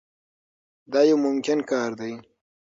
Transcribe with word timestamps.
دا 0.91 1.01
یو 1.09 1.17
ممکن 1.25 1.57
کار 1.69 1.91
دی. 1.99 2.13